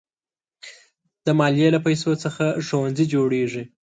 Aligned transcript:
د 1.25 1.27
مالیې 1.39 1.67
له 1.75 1.79
پیسو 1.85 2.11
څخه 2.23 2.45
ښوونځي 2.65 3.05
جوړېږي. 3.13 3.63